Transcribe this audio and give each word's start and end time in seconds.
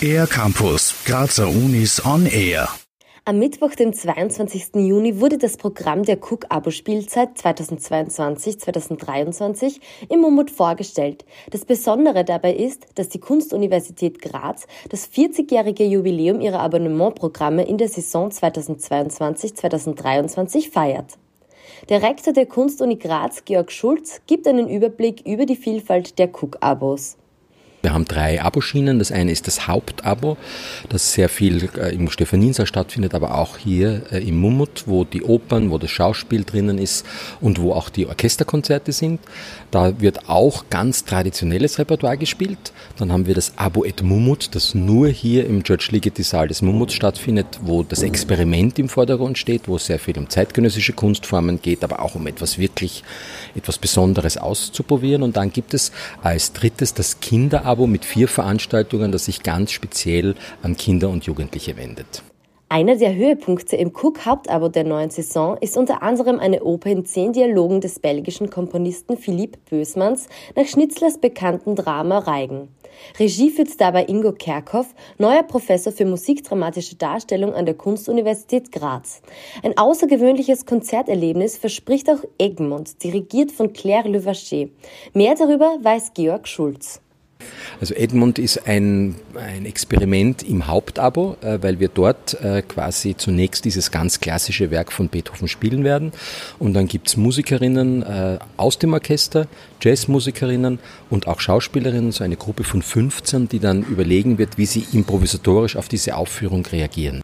Air 0.00 0.26
Campus, 0.26 0.94
Grazer 1.04 1.48
Unis 1.48 2.02
on 2.04 2.26
Air. 2.26 2.68
Am 3.24 3.38
Mittwoch, 3.40 3.74
dem 3.74 3.92
22. 3.92 4.76
Juni, 4.76 5.20
wurde 5.20 5.36
das 5.36 5.56
Programm 5.56 6.04
der 6.04 6.22
Cook-Abo-Spielzeit 6.22 7.30
2022-2023 7.36 9.80
im 10.08 10.20
Mummut 10.20 10.48
vorgestellt. 10.50 11.24
Das 11.50 11.64
Besondere 11.64 12.24
dabei 12.24 12.54
ist, 12.54 12.86
dass 12.94 13.08
die 13.08 13.18
Kunstuniversität 13.18 14.22
Graz 14.22 14.68
das 14.90 15.10
40-jährige 15.10 15.84
Jubiläum 15.84 16.40
ihrer 16.40 16.60
Abonnementprogramme 16.60 17.66
in 17.66 17.78
der 17.78 17.88
Saison 17.88 18.30
2022-2023 18.30 20.70
feiert. 20.70 21.18
Der 21.88 22.02
Rektor 22.02 22.32
der 22.32 22.46
Kunstuni 22.46 22.96
Graz, 22.96 23.44
Georg 23.44 23.72
Schulz, 23.72 24.20
gibt 24.26 24.46
einen 24.46 24.68
Überblick 24.68 25.26
über 25.26 25.46
die 25.46 25.56
Vielfalt 25.56 26.18
der 26.18 26.28
Cook-Abos. 26.28 27.16
Wir 27.86 27.94
haben 27.94 28.04
drei 28.04 28.42
Aboschienen. 28.42 28.98
Das 28.98 29.12
eine 29.12 29.30
ist 29.30 29.46
das 29.46 29.68
Hauptabo, 29.68 30.36
das 30.88 31.12
sehr 31.12 31.28
viel 31.28 31.68
äh, 31.78 31.94
im 31.94 32.10
Stephaniensaal 32.10 32.66
stattfindet, 32.66 33.14
aber 33.14 33.38
auch 33.38 33.58
hier 33.58 34.02
äh, 34.10 34.28
im 34.28 34.38
Mummut, 34.38 34.82
wo 34.86 35.04
die 35.04 35.22
Opern, 35.22 35.70
wo 35.70 35.78
das 35.78 35.92
Schauspiel 35.92 36.42
drinnen 36.42 36.78
ist 36.78 37.06
und 37.40 37.60
wo 37.60 37.72
auch 37.74 37.88
die 37.88 38.08
Orchesterkonzerte 38.08 38.90
sind. 38.90 39.20
Da 39.70 40.00
wird 40.00 40.28
auch 40.28 40.64
ganz 40.68 41.04
traditionelles 41.04 41.78
Repertoire 41.78 42.18
gespielt. 42.18 42.72
Dann 42.96 43.12
haben 43.12 43.28
wir 43.28 43.36
das 43.36 43.52
Abo 43.54 43.84
et 43.84 44.02
Mummut, 44.02 44.56
das 44.56 44.74
nur 44.74 45.06
hier 45.06 45.46
im 45.46 45.62
George 45.62 45.86
Ligeti 45.92 46.24
Saal 46.24 46.48
des 46.48 46.62
Mummuts 46.62 46.92
stattfindet, 46.92 47.46
wo 47.62 47.84
das 47.84 48.02
Experiment 48.02 48.80
im 48.80 48.88
Vordergrund 48.88 49.38
steht, 49.38 49.68
wo 49.68 49.76
es 49.76 49.86
sehr 49.86 50.00
viel 50.00 50.18
um 50.18 50.28
zeitgenössische 50.28 50.92
Kunstformen 50.92 51.62
geht, 51.62 51.84
aber 51.84 52.02
auch 52.02 52.16
um 52.16 52.26
etwas 52.26 52.58
wirklich, 52.58 53.04
etwas 53.54 53.78
Besonderes 53.78 54.38
auszuprobieren. 54.38 55.22
Und 55.22 55.36
dann 55.36 55.52
gibt 55.52 55.72
es 55.72 55.92
als 56.24 56.52
drittes 56.52 56.92
das 56.92 57.20
Kinderabo 57.20 57.75
Abo 57.76 57.86
mit 57.86 58.06
vier 58.06 58.26
Veranstaltungen, 58.26 59.12
das 59.12 59.26
sich 59.26 59.42
ganz 59.42 59.70
speziell 59.70 60.34
an 60.62 60.78
Kinder 60.78 61.10
und 61.10 61.24
Jugendliche 61.24 61.76
wendet. 61.76 62.22
Einer 62.70 62.96
der 62.96 63.14
Höhepunkte 63.14 63.76
im 63.76 63.92
Cook-Hauptabo 63.94 64.70
der 64.70 64.84
neuen 64.84 65.10
Saison 65.10 65.58
ist 65.60 65.76
unter 65.76 66.02
anderem 66.02 66.40
eine 66.40 66.64
Oper 66.64 66.88
in 66.88 67.04
zehn 67.04 67.34
Dialogen 67.34 67.82
des 67.82 67.98
belgischen 67.98 68.48
Komponisten 68.48 69.18
Philippe 69.18 69.58
Bösmanns 69.68 70.26
nach 70.56 70.64
Schnitzlers 70.64 71.18
bekannten 71.18 71.76
Drama 71.76 72.20
Reigen. 72.20 72.68
Regie 73.20 73.50
führt 73.50 73.78
dabei 73.78 74.06
Ingo 74.06 74.32
Kerkhoff, 74.32 74.94
neuer 75.18 75.42
Professor 75.42 75.92
für 75.92 76.06
musikdramatische 76.06 76.96
Darstellung 76.96 77.52
an 77.52 77.66
der 77.66 77.74
Kunstuniversität 77.74 78.72
Graz. 78.72 79.20
Ein 79.62 79.76
außergewöhnliches 79.76 80.64
Konzerterlebnis 80.64 81.58
verspricht 81.58 82.08
auch 82.08 82.24
Egmont, 82.38 83.04
dirigiert 83.04 83.52
von 83.52 83.74
Claire 83.74 84.08
Levacher. 84.08 84.68
Mehr 85.12 85.34
darüber 85.34 85.76
weiß 85.82 86.14
Georg 86.14 86.48
Schulz. 86.48 87.02
Also 87.80 87.94
Edmund 87.94 88.38
ist 88.38 88.66
ein, 88.66 89.16
ein 89.34 89.66
Experiment 89.66 90.42
im 90.42 90.66
Hauptabo, 90.66 91.36
äh, 91.42 91.58
weil 91.60 91.78
wir 91.80 91.88
dort 91.88 92.40
äh, 92.42 92.62
quasi 92.62 93.16
zunächst 93.16 93.64
dieses 93.64 93.90
ganz 93.90 94.20
klassische 94.20 94.70
Werk 94.70 94.92
von 94.92 95.08
Beethoven 95.08 95.48
spielen 95.48 95.84
werden. 95.84 96.12
Und 96.58 96.74
dann 96.74 96.86
gibt's 96.86 97.16
Musikerinnen 97.16 98.02
äh, 98.02 98.38
aus 98.56 98.78
dem 98.78 98.92
Orchester, 98.92 99.46
Jazzmusikerinnen 99.82 100.78
und 101.10 101.26
auch 101.26 101.40
Schauspielerinnen, 101.40 102.12
so 102.12 102.24
eine 102.24 102.36
Gruppe 102.36 102.64
von 102.64 102.82
15, 102.82 103.48
die 103.48 103.60
dann 103.60 103.82
überlegen 103.82 104.38
wird, 104.38 104.56
wie 104.58 104.66
sie 104.66 104.86
improvisatorisch 104.92 105.76
auf 105.76 105.88
diese 105.88 106.16
Aufführung 106.16 106.64
reagieren. 106.66 107.22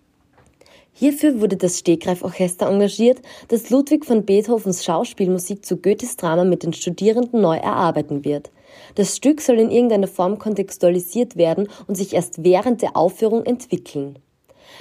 Hierfür 0.95 1.41
wurde 1.41 1.57
das 1.57 1.79
Stegreif-Orchester 1.79 2.69
engagiert, 2.69 3.23
das 3.49 3.71
Ludwig 3.71 4.05
von 4.05 4.27
Beethovens 4.27 4.85
Schauspielmusik 4.85 5.65
zu 5.65 5.79
Goethes 5.79 6.17
Drama 6.17 6.45
mit 6.45 6.63
den 6.63 6.75
Studierenden 6.75 7.41
neu 7.41 7.57
erarbeiten 7.57 8.27
wird. 8.27 8.51
Das 8.95 9.17
Stück 9.17 9.41
soll 9.41 9.59
in 9.59 9.71
irgendeiner 9.71 10.07
Form 10.07 10.39
kontextualisiert 10.39 11.37
werden 11.37 11.69
und 11.87 11.95
sich 11.95 12.13
erst 12.13 12.45
während 12.45 12.83
der 12.83 12.95
Aufführung 12.97 13.45
entwickeln. 13.47 14.19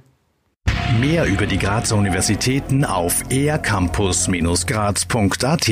Mehr 1.01 1.25
über 1.27 1.47
die 1.47 1.59
Grazer 1.59 1.97
Universitäten 1.97 2.85
auf 2.85 3.23
ercampus-graz.at 3.31 5.69